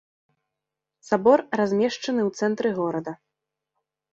Сабор 1.09 1.39
размешчаны 1.61 2.21
ў 2.25 2.31
цэнтры 2.41 2.69
горада. 2.81 3.11